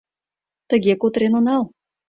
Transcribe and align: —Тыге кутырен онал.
—Тыге 0.69 0.93
кутырен 1.01 1.33
онал. 1.39 1.63